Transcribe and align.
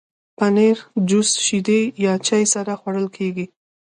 پنېر 0.37 0.77
د 0.85 0.87
جوس، 1.09 1.29
شیدو 1.45 1.79
یا 2.05 2.13
چای 2.27 2.43
سره 2.53 2.71
خوړل 2.79 3.07
کېږي. 3.17 3.45